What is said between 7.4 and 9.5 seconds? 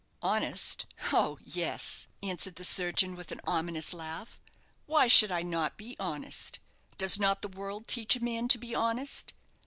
the world teach a man to be honest?